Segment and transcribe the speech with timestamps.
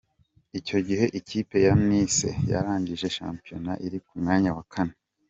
[0.59, 4.95] Icyo gihe ikipe ya Nice yarangije shampiyona iri ku mwanya wa kane.